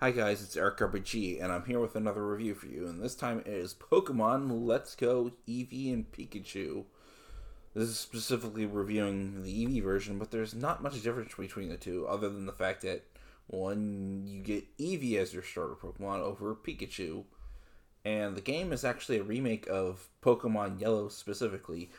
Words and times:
Hi 0.00 0.12
guys, 0.12 0.40
it's 0.42 0.56
Eric 0.56 0.76
RPG, 0.76 1.42
and 1.42 1.50
I'm 1.50 1.64
here 1.64 1.80
with 1.80 1.96
another 1.96 2.24
review 2.24 2.54
for 2.54 2.66
you. 2.66 2.86
And 2.86 3.02
this 3.02 3.16
time 3.16 3.40
it 3.40 3.48
is 3.48 3.74
Pokemon 3.74 4.64
Let's 4.64 4.94
Go 4.94 5.32
Eevee 5.48 5.92
and 5.92 6.12
Pikachu. 6.12 6.84
This 7.74 7.88
is 7.88 7.98
specifically 7.98 8.64
reviewing 8.64 9.42
the 9.42 9.66
Eevee 9.66 9.82
version, 9.82 10.16
but 10.16 10.30
there's 10.30 10.54
not 10.54 10.84
much 10.84 11.02
difference 11.02 11.34
between 11.34 11.68
the 11.68 11.76
two, 11.76 12.06
other 12.06 12.28
than 12.28 12.46
the 12.46 12.52
fact 12.52 12.82
that 12.82 13.06
one 13.48 14.22
you 14.28 14.40
get 14.40 14.78
Eevee 14.78 15.18
as 15.18 15.34
your 15.34 15.42
starter 15.42 15.74
Pokemon 15.74 16.20
over 16.20 16.54
Pikachu, 16.54 17.24
and 18.04 18.36
the 18.36 18.40
game 18.40 18.72
is 18.72 18.84
actually 18.84 19.18
a 19.18 19.24
remake 19.24 19.66
of 19.66 20.10
Pokemon 20.22 20.80
Yellow 20.80 21.08
specifically, 21.08 21.90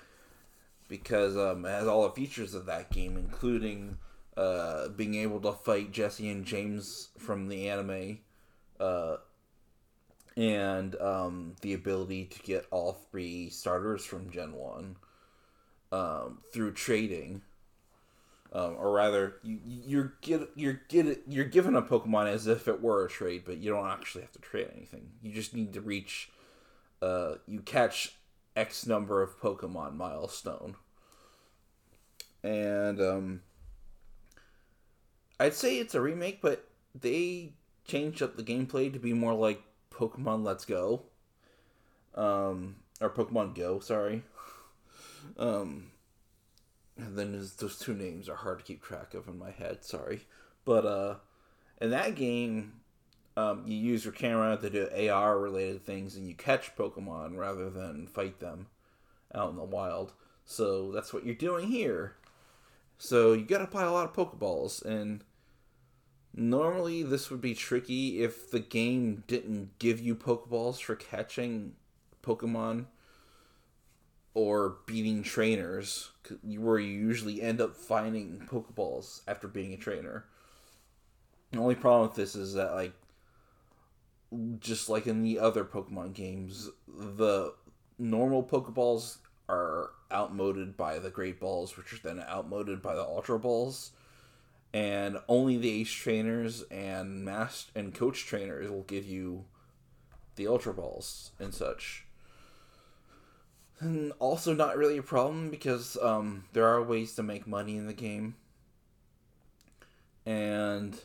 because 0.88 1.36
um, 1.36 1.66
it 1.66 1.72
has 1.72 1.86
all 1.86 2.04
the 2.04 2.16
features 2.16 2.54
of 2.54 2.66
that 2.66 2.92
game, 2.92 3.18
including 3.18 3.98
uh, 4.40 4.88
being 4.88 5.16
able 5.16 5.42
to 5.42 5.52
fight 5.52 5.92
Jessie 5.92 6.30
and 6.30 6.46
James 6.46 7.10
from 7.18 7.50
the 7.50 7.68
anime, 7.68 8.20
uh, 8.80 9.18
and 10.38 10.96
um, 11.02 11.56
the 11.60 11.74
ability 11.74 12.24
to 12.24 12.40
get 12.40 12.66
all 12.72 12.94
three 13.12 13.50
starters 13.50 14.06
from 14.06 14.32
Gen 14.32 14.54
One 14.54 14.96
um, 15.92 16.40
through 16.54 16.72
trading, 16.72 17.42
um, 18.54 18.78
or 18.80 18.94
rather, 18.94 19.36
you, 19.44 19.60
you're 19.66 20.14
get 20.22 20.50
you're 20.56 20.82
get 20.88 21.24
you're 21.28 21.44
given 21.44 21.76
a 21.76 21.82
Pokemon 21.82 22.32
as 22.32 22.48
if 22.48 22.70
it 22.70 22.82
were 22.82 23.06
a 23.06 23.10
trade, 23.10 23.44
but 23.46 23.58
you 23.58 23.70
don't 23.70 23.90
actually 23.90 24.22
have 24.22 24.32
to 24.32 24.40
trade 24.40 24.70
anything. 24.74 25.10
You 25.22 25.34
just 25.34 25.54
need 25.54 25.74
to 25.74 25.82
reach, 25.82 26.30
uh, 27.02 27.34
you 27.46 27.60
catch 27.60 28.16
X 28.56 28.88
number 28.88 29.22
of 29.22 29.38
Pokemon 29.42 29.98
milestone, 29.98 30.78
and 32.42 33.02
um 33.02 33.42
I'd 35.40 35.54
say 35.54 35.78
it's 35.78 35.96
a 35.96 36.02
remake, 36.02 36.42
but 36.42 36.68
they 36.94 37.54
changed 37.86 38.22
up 38.22 38.36
the 38.36 38.44
gameplay 38.44 38.92
to 38.92 39.00
be 39.00 39.14
more 39.14 39.34
like 39.34 39.62
Pokemon 39.92 40.44
Let's 40.44 40.66
Go. 40.66 41.04
Um, 42.16 42.78
or 43.00 43.10
Pokemon 43.10 43.56
Go, 43.56 43.80
sorry. 43.80 44.24
Um, 45.38 45.92
and 46.98 47.18
then 47.18 47.32
those 47.58 47.78
two 47.78 47.94
names 47.94 48.28
are 48.28 48.36
hard 48.36 48.60
to 48.60 48.66
keep 48.66 48.84
track 48.84 49.14
of 49.14 49.28
in 49.28 49.38
my 49.38 49.52
head, 49.52 49.86
sorry. 49.86 50.28
But 50.66 50.86
uh, 50.86 51.16
in 51.82 51.92
that 51.92 52.16
game, 52.16 52.74
um, 53.38 53.64
you 53.66 53.78
use 53.78 54.04
your 54.04 54.14
camera 54.14 54.58
to 54.58 54.70
do 54.70 55.10
AR 55.10 55.40
related 55.40 55.86
things 55.86 56.16
and 56.16 56.28
you 56.28 56.36
catch 56.36 56.76
Pokemon 56.76 57.38
rather 57.38 57.70
than 57.70 58.08
fight 58.08 58.40
them 58.40 58.68
out 59.34 59.52
in 59.52 59.56
the 59.56 59.64
wild. 59.64 60.14
So 60.46 60.92
that's 60.92 61.14
what 61.14 61.26
you're 61.26 61.36
doing 61.36 61.68
here. 61.68 62.16
So 62.98 63.32
you 63.32 63.46
gotta 63.46 63.68
buy 63.68 63.84
a 63.84 63.92
lot 63.92 64.06
of 64.06 64.14
Pokeballs, 64.14 64.84
and 64.84 65.24
Normally, 66.34 67.04
this 67.04 67.30
would 67.30 67.42
be 67.42 67.56
tricky 67.56 68.22
if 68.22 68.52
the 68.52 68.60
game 68.60 69.24
didn't 69.28 69.78
give 69.80 70.00
you 70.00 70.16
Pokeballs 70.16 70.82
for 70.82 70.96
catching 70.96 71.74
Pokemon 72.24 72.86
or 74.34 74.78
beating 74.86 75.24
trainers, 75.24 76.12
where 76.44 76.80
you 76.80 76.92
usually 76.92 77.42
end 77.42 77.60
up 77.60 77.76
finding 77.76 78.48
Pokeballs 78.48 79.22
after 79.28 79.48
being 79.48 79.74
a 79.74 79.78
trainer. 79.78 80.26
The 81.52 81.60
only 81.60 81.76
problem 81.76 82.08
with 82.08 82.16
this 82.16 82.36
is 82.36 82.54
that, 82.54 82.74
like, 82.74 82.94
just 84.60 84.88
like 84.88 85.08
in 85.08 85.24
the 85.24 85.40
other 85.40 85.66
Pokemon 85.66 86.14
games, 86.14 86.70
the 86.88 87.54
normal 87.98 88.44
Pokeballs 88.44 89.18
are 89.50 89.90
outmoded 90.12 90.78
by 90.78 91.00
the 91.00 91.10
Great 91.10 91.40
Balls, 91.40 91.76
which 91.76 91.92
are 91.92 92.00
then 92.04 92.24
outmoded 92.30 92.84
by 92.84 92.94
the 92.94 93.02
Ultra 93.02 93.40
Balls 93.40 93.92
and 94.74 95.18
only 95.28 95.58
the 95.58 95.82
ace 95.82 95.92
trainers 95.92 96.64
and 96.70 97.26
master 97.26 97.72
and 97.76 97.94
coach 97.94 98.26
trainers 98.26 98.70
will 98.70 98.84
give 98.84 99.06
you 99.06 99.46
the 100.36 100.48
ultra 100.48 100.74
balls 100.74 101.32
and 101.40 101.54
such. 101.54 102.06
And 103.80 104.12
also 104.20 104.54
not 104.54 104.78
really 104.78 104.98
a 104.98 105.04
problem 105.04 105.50
because 105.50 105.98
um, 106.02 106.46
there 106.54 106.68
are 106.68 106.84
ways 106.84 107.16
to 107.16 107.24
make 107.24 107.48
money 107.48 107.78
in 107.78 107.88
the 107.88 107.94
game. 107.94 108.36
And 110.26 111.00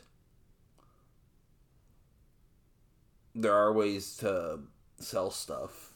there 3.33 3.53
are 3.53 3.73
ways 3.73 4.17
to 4.17 4.59
sell 4.99 5.31
stuff. 5.31 5.93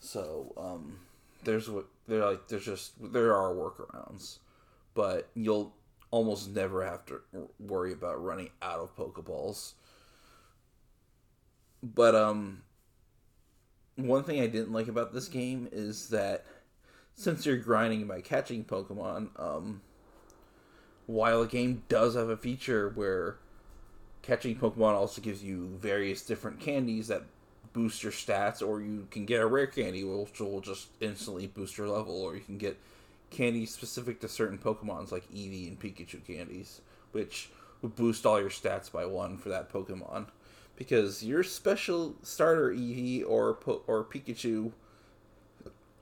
So 0.00 0.52
um, 0.56 0.98
there's 1.44 1.68
what 1.68 1.86
they're 2.08 2.24
like 2.24 2.48
there's 2.48 2.64
just 2.64 2.92
there 3.12 3.34
are 3.34 3.54
workarounds. 3.54 4.38
But 4.94 5.28
you'll 5.34 5.74
almost 6.16 6.54
never 6.54 6.84
have 6.84 7.04
to 7.06 7.20
worry 7.60 7.92
about 7.92 8.22
running 8.24 8.48
out 8.62 8.80
of 8.80 8.96
Pokeballs. 8.96 9.74
But 11.82 12.14
um 12.14 12.62
one 13.96 14.24
thing 14.24 14.40
I 14.40 14.46
didn't 14.46 14.72
like 14.72 14.88
about 14.88 15.12
this 15.12 15.28
game 15.28 15.68
is 15.72 16.08
that 16.08 16.44
since 17.14 17.46
you're 17.46 17.56
grinding 17.56 18.06
by 18.06 18.20
catching 18.22 18.64
Pokemon, 18.64 19.28
um 19.38 19.82
while 21.06 21.42
the 21.42 21.48
game 21.48 21.82
does 21.88 22.14
have 22.14 22.30
a 22.30 22.36
feature 22.36 22.90
where 22.94 23.36
catching 24.22 24.56
Pokemon 24.56 24.94
also 24.94 25.20
gives 25.20 25.44
you 25.44 25.78
various 25.80 26.22
different 26.22 26.60
candies 26.60 27.08
that 27.08 27.22
boost 27.72 28.02
your 28.02 28.10
stats, 28.10 28.66
or 28.66 28.80
you 28.80 29.06
can 29.10 29.26
get 29.26 29.42
a 29.42 29.46
rare 29.46 29.66
candy 29.66 30.02
which 30.02 30.40
will 30.40 30.62
just 30.62 30.88
instantly 31.00 31.46
boost 31.46 31.76
your 31.76 31.88
level, 31.88 32.22
or 32.22 32.34
you 32.34 32.40
can 32.40 32.56
get 32.56 32.76
candies 33.30 33.72
specific 33.72 34.20
to 34.20 34.28
certain 34.28 34.58
Pokemons 34.58 35.12
like 35.12 35.30
Eevee 35.30 35.68
and 35.68 35.78
Pikachu 35.78 36.24
candies, 36.26 36.80
which 37.12 37.50
would 37.82 37.96
boost 37.96 38.26
all 38.26 38.40
your 38.40 38.50
stats 38.50 38.90
by 38.90 39.04
one 39.04 39.36
for 39.36 39.48
that 39.48 39.72
Pokemon. 39.72 40.26
Because 40.76 41.22
your 41.22 41.42
special 41.42 42.14
starter 42.22 42.70
Eevee 42.70 43.24
or 43.26 43.58
or 43.86 44.04
Pikachu 44.04 44.72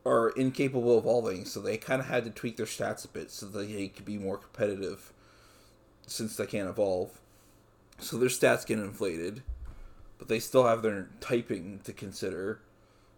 are 0.05 0.31
incapable 0.31 0.99
of 0.99 1.05
evolving, 1.05 1.45
so 1.45 1.61
they 1.61 1.77
kind 1.77 2.01
of 2.01 2.09
had 2.09 2.25
to 2.25 2.31
tweak 2.31 2.57
their 2.57 2.67
stats 2.67 3.05
a 3.05 3.09
bit 3.09 3.31
so 3.31 3.47
they 3.47 3.89
could 3.89 4.05
be 4.05 4.19
more 4.19 4.37
competitive 4.37 5.13
since 6.07 6.37
they 6.37 6.47
can't 6.47 6.69
evolve. 6.69 7.21
So 7.99 8.19
their 8.19 8.29
stats 8.29 8.67
get 8.67 8.79
inflated, 8.79 9.43
but 10.19 10.29
they 10.29 10.41
still 10.41 10.67
have 10.67 10.83
their 10.83 11.09
typing 11.21 11.81
to 11.85 11.93
consider. 11.93 12.61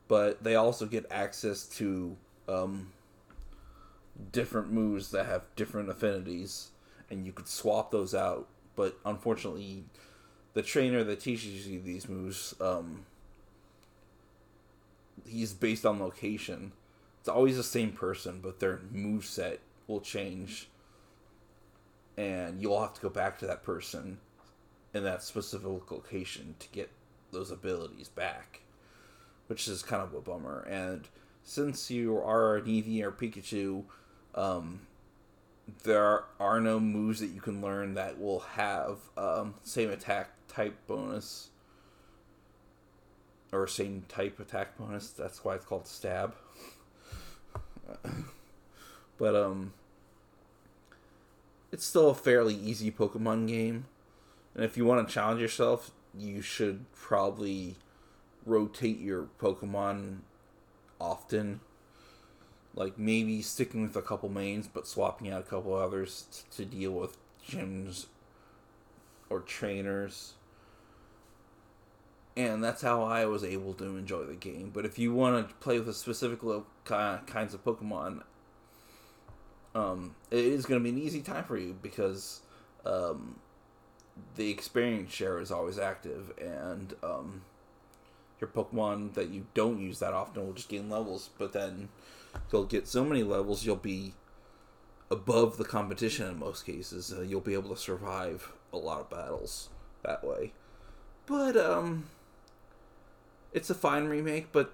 But 0.08 0.44
they 0.44 0.54
also 0.54 0.86
get 0.86 1.06
access 1.10 1.64
to 1.78 2.16
um, 2.48 2.92
different 4.32 4.70
moves 4.70 5.10
that 5.10 5.26
have 5.26 5.42
different 5.56 5.88
affinities, 5.88 6.70
and 7.10 7.26
you 7.26 7.32
could 7.32 7.48
swap 7.48 7.90
those 7.90 8.14
out. 8.14 8.48
But 8.74 8.98
unfortunately, 9.04 9.84
the 10.54 10.62
trainer 10.62 11.04
that 11.04 11.20
teaches 11.20 11.66
you 11.66 11.80
these 11.80 12.08
moves, 12.08 12.54
um, 12.60 13.06
he's 15.26 15.52
based 15.52 15.86
on 15.86 16.00
location. 16.00 16.72
It's 17.20 17.28
always 17.28 17.56
the 17.56 17.62
same 17.62 17.92
person, 17.92 18.40
but 18.42 18.60
their 18.60 18.80
move 18.92 19.24
set 19.24 19.60
will 19.86 20.00
change, 20.00 20.68
and 22.16 22.60
you'll 22.60 22.80
have 22.80 22.94
to 22.94 23.00
go 23.00 23.08
back 23.08 23.38
to 23.38 23.46
that 23.46 23.62
person 23.62 24.18
in 24.94 25.04
that 25.04 25.22
specific 25.22 25.90
location 25.90 26.54
to 26.58 26.68
get 26.68 26.90
those 27.32 27.50
abilities 27.50 28.08
back, 28.08 28.60
which 29.46 29.68
is 29.68 29.82
kind 29.82 30.02
of 30.02 30.14
a 30.14 30.20
bummer. 30.20 30.60
And 30.68 31.08
since 31.44 31.90
you 31.90 32.16
are 32.16 32.56
an 32.56 32.64
Eevee 32.64 33.02
or 33.02 33.12
Pikachu, 33.12 33.84
um, 34.36 34.80
there 35.84 36.24
are 36.38 36.60
no 36.60 36.78
moves 36.78 37.20
that 37.20 37.28
you 37.28 37.40
can 37.40 37.60
learn 37.60 37.94
that 37.94 38.20
will 38.20 38.40
have 38.40 38.98
um, 39.16 39.54
same 39.62 39.90
attack 39.90 40.30
type 40.48 40.76
bonus 40.86 41.48
or 43.52 43.66
same 43.66 44.04
type 44.08 44.38
attack 44.38 44.76
bonus. 44.78 45.10
That's 45.10 45.44
why 45.44 45.54
it's 45.54 45.64
called 45.64 45.86
stab. 45.86 46.34
but 49.18 49.34
um, 49.34 49.72
it's 51.72 51.84
still 51.84 52.10
a 52.10 52.14
fairly 52.14 52.54
easy 52.54 52.90
Pokemon 52.90 53.48
game, 53.48 53.86
and 54.54 54.64
if 54.64 54.76
you 54.76 54.84
want 54.84 55.06
to 55.06 55.12
challenge 55.12 55.40
yourself, 55.40 55.90
you 56.16 56.42
should 56.42 56.90
probably 56.92 57.76
rotate 58.44 59.00
your 59.00 59.28
Pokemon 59.40 60.18
often 61.00 61.60
like 62.76 62.96
maybe 62.98 63.42
sticking 63.42 63.82
with 63.82 63.96
a 63.96 64.02
couple 64.02 64.28
mains 64.28 64.68
but 64.68 64.86
swapping 64.86 65.30
out 65.30 65.40
a 65.40 65.44
couple 65.44 65.74
others 65.74 66.44
to 66.54 66.64
deal 66.64 66.92
with 66.92 67.16
gyms 67.44 68.06
or 69.28 69.40
trainers 69.40 70.34
and 72.36 72.62
that's 72.62 72.82
how 72.82 73.02
I 73.02 73.24
was 73.24 73.42
able 73.42 73.72
to 73.74 73.96
enjoy 73.96 74.24
the 74.24 74.34
game. 74.34 74.70
But 74.72 74.84
if 74.84 74.98
you 74.98 75.14
want 75.14 75.48
to 75.48 75.54
play 75.56 75.78
with 75.78 75.88
a 75.88 75.94
specific 75.94 76.40
kinds 76.84 77.54
of 77.54 77.64
Pokemon, 77.64 78.22
um, 79.74 80.14
it 80.30 80.44
is 80.44 80.66
going 80.66 80.80
to 80.80 80.84
be 80.84 80.90
an 80.90 81.02
easy 81.02 81.22
time 81.22 81.44
for 81.44 81.56
you 81.56 81.76
because 81.80 82.40
um, 82.84 83.36
the 84.36 84.50
experience 84.50 85.12
share 85.12 85.40
is 85.40 85.50
always 85.50 85.78
active, 85.78 86.32
and 86.38 86.94
um, 87.02 87.42
your 88.40 88.48
Pokemon 88.48 89.14
that 89.14 89.30
you 89.30 89.46
don't 89.54 89.80
use 89.80 89.98
that 90.00 90.14
often 90.14 90.46
will 90.46 90.52
just 90.52 90.68
gain 90.68 90.90
levels. 90.90 91.30
But 91.38 91.52
then 91.52 91.88
you'll 92.52 92.64
get 92.64 92.86
so 92.86 93.04
many 93.04 93.22
levels, 93.22 93.64
you'll 93.64 93.76
be 93.76 94.14
above 95.10 95.56
the 95.56 95.64
competition 95.64 96.26
in 96.28 96.38
most 96.38 96.66
cases. 96.66 97.12
Uh, 97.16 97.22
you'll 97.22 97.40
be 97.40 97.54
able 97.54 97.70
to 97.74 97.80
survive 97.80 98.52
a 98.72 98.76
lot 98.76 99.00
of 99.00 99.10
battles 99.10 99.70
that 100.02 100.24
way. 100.24 100.52
but 101.26 101.56
um, 101.56 102.04
it's 103.52 103.70
a 103.70 103.74
fine 103.74 104.04
remake. 104.06 104.52
But 104.52 104.72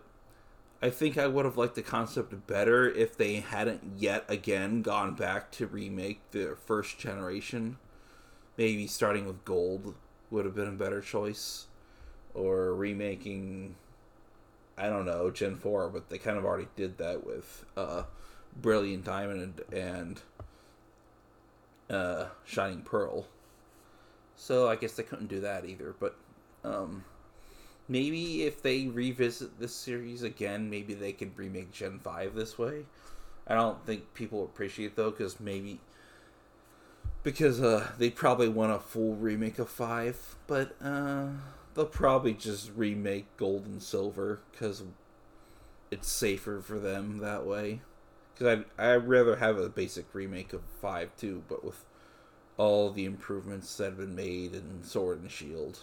I 0.82 0.90
think 0.90 1.16
I 1.16 1.28
would 1.28 1.44
have 1.44 1.56
liked 1.56 1.76
the 1.76 1.82
concept 1.82 2.46
better 2.46 2.90
if 2.90 3.16
they 3.16 3.36
hadn't 3.36 3.82
yet 3.98 4.24
again 4.28 4.82
gone 4.82 5.14
back 5.14 5.50
to 5.52 5.66
remake 5.66 6.20
the 6.32 6.56
first 6.66 6.98
generation. 6.98 7.78
Maybe 8.58 8.86
starting 8.86 9.26
with 9.26 9.44
Gold 9.44 9.94
would 10.30 10.44
have 10.44 10.54
been 10.54 10.68
a 10.68 10.72
better 10.72 11.00
choice, 11.00 11.66
or 12.34 12.74
remaking. 12.74 13.74
I 14.76 14.88
don't 14.88 15.04
know 15.04 15.30
Gen 15.30 15.56
Four, 15.56 15.88
but 15.90 16.08
they 16.08 16.18
kind 16.18 16.38
of 16.38 16.44
already 16.44 16.68
did 16.76 16.98
that 16.98 17.26
with 17.26 17.64
uh, 17.76 18.04
Brilliant 18.60 19.04
Diamond 19.04 19.60
and 19.72 20.20
uh, 21.90 22.26
Shining 22.44 22.82
Pearl. 22.82 23.26
So 24.36 24.68
I 24.68 24.76
guess 24.76 24.94
they 24.94 25.02
couldn't 25.02 25.28
do 25.28 25.40
that 25.40 25.64
either. 25.64 25.94
But 25.98 26.16
um, 26.64 27.04
maybe 27.88 28.42
if 28.42 28.62
they 28.62 28.86
revisit 28.86 29.60
this 29.60 29.74
series 29.74 30.22
again, 30.22 30.70
maybe 30.70 30.94
they 30.94 31.12
could 31.12 31.36
remake 31.36 31.70
Gen 31.70 32.00
Five 32.02 32.34
this 32.34 32.58
way. 32.58 32.86
I 33.46 33.54
don't 33.54 33.84
think 33.84 34.14
people 34.14 34.44
appreciate 34.44 34.96
though, 34.96 35.10
because 35.10 35.38
maybe 35.38 35.80
because 37.22 37.60
uh, 37.60 37.88
they 37.98 38.10
probably 38.10 38.48
want 38.48 38.72
a 38.72 38.78
full 38.78 39.14
remake 39.14 39.58
of 39.58 39.68
Five, 39.68 40.36
but 40.46 40.74
uh, 40.82 41.28
they'll 41.74 41.86
probably 41.86 42.34
just 42.34 42.70
remake 42.74 43.36
Gold 43.36 43.66
and 43.66 43.82
Silver 43.82 44.40
because 44.50 44.82
it's 45.90 46.10
safer 46.10 46.60
for 46.60 46.78
them 46.78 47.18
that 47.18 47.46
way. 47.46 47.80
Because 48.34 48.64
I'd, 48.78 48.82
I'd 48.82 49.08
rather 49.08 49.36
have 49.36 49.58
a 49.58 49.68
basic 49.68 50.06
remake 50.14 50.52
of 50.52 50.62
5 50.80 51.16
too, 51.16 51.42
but 51.48 51.64
with 51.64 51.84
all 52.56 52.90
the 52.90 53.04
improvements 53.04 53.76
that 53.76 53.84
have 53.84 53.98
been 53.98 54.14
made 54.14 54.54
in 54.54 54.82
Sword 54.82 55.20
and 55.20 55.30
Shield 55.30 55.80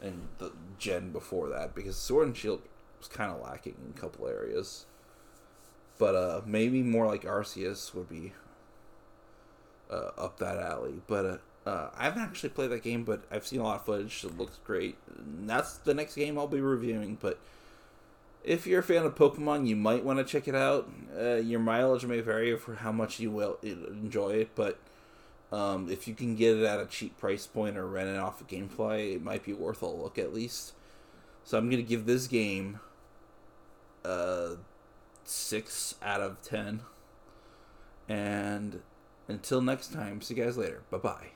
and 0.00 0.28
the 0.38 0.52
gen 0.78 1.10
before 1.10 1.48
that, 1.48 1.74
because 1.74 1.96
Sword 1.96 2.28
and 2.28 2.36
Shield 2.36 2.62
was 2.98 3.08
kind 3.08 3.32
of 3.32 3.40
lacking 3.40 3.76
in 3.84 3.94
a 3.96 4.00
couple 4.00 4.26
areas. 4.28 4.86
But 5.98 6.14
uh, 6.14 6.42
maybe 6.44 6.82
more 6.82 7.06
like 7.06 7.22
Arceus 7.22 7.94
would 7.94 8.08
be 8.08 8.32
uh, 9.90 10.10
up 10.18 10.38
that 10.38 10.58
alley. 10.58 11.00
But 11.06 11.24
uh, 11.24 11.36
uh, 11.66 11.90
I 11.96 12.04
haven't 12.04 12.22
actually 12.22 12.50
played 12.50 12.70
that 12.70 12.84
game, 12.84 13.02
but 13.02 13.24
I've 13.30 13.46
seen 13.46 13.60
a 13.60 13.64
lot 13.64 13.76
of 13.76 13.84
footage. 13.84 14.24
It 14.24 14.38
looks 14.38 14.58
great. 14.64 14.96
And 15.18 15.50
that's 15.50 15.78
the 15.78 15.94
next 15.94 16.14
game 16.14 16.38
I'll 16.38 16.46
be 16.46 16.60
reviewing. 16.60 17.18
But 17.20 17.40
if 18.44 18.66
you're 18.66 18.80
a 18.80 18.84
fan 18.84 19.04
of 19.04 19.16
Pokemon, 19.16 19.66
you 19.66 19.74
might 19.74 20.04
want 20.04 20.20
to 20.20 20.24
check 20.24 20.46
it 20.46 20.54
out. 20.54 20.88
Uh, 21.18 21.34
your 21.34 21.58
mileage 21.58 22.06
may 22.06 22.20
vary 22.20 22.56
for 22.56 22.76
how 22.76 22.92
much 22.92 23.18
you 23.18 23.32
will 23.32 23.58
enjoy 23.62 24.30
it, 24.34 24.50
but 24.54 24.78
um, 25.50 25.90
if 25.90 26.06
you 26.06 26.14
can 26.14 26.36
get 26.36 26.56
it 26.56 26.64
at 26.64 26.78
a 26.78 26.86
cheap 26.86 27.18
price 27.18 27.46
point 27.46 27.76
or 27.76 27.86
rent 27.86 28.08
it 28.08 28.16
off 28.16 28.40
of 28.40 28.46
GameFly, 28.46 29.16
it 29.16 29.22
might 29.22 29.44
be 29.44 29.52
worth 29.52 29.82
a 29.82 29.86
look 29.86 30.18
at 30.18 30.32
least. 30.32 30.72
So 31.42 31.58
I'm 31.58 31.68
gonna 31.68 31.82
give 31.82 32.06
this 32.06 32.26
game 32.28 32.80
a 34.04 34.56
six 35.24 35.96
out 36.02 36.20
of 36.20 36.40
ten. 36.42 36.80
And 38.08 38.82
until 39.26 39.60
next 39.60 39.92
time, 39.92 40.20
see 40.20 40.34
you 40.34 40.44
guys 40.44 40.56
later. 40.56 40.82
Bye 40.90 40.98
bye. 40.98 41.35